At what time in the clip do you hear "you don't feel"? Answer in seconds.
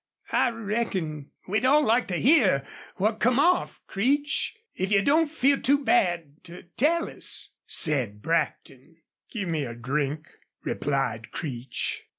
4.91-5.61